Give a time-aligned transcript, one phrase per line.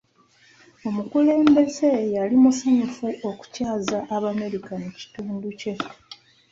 [0.87, 5.73] Omukulembeze yali musanyufu okukyaza Abamerica mu kitundu kye.